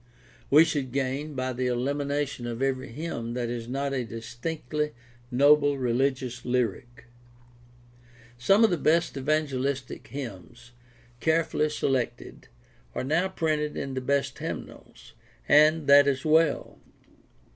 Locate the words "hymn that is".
2.91-3.67